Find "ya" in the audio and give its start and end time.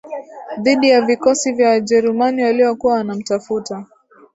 0.89-1.01